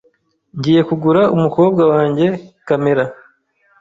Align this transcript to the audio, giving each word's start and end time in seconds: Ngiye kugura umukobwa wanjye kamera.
Ngiye 0.57 0.81
kugura 0.89 1.21
umukobwa 1.35 1.81
wanjye 1.91 2.27
kamera. 2.67 3.03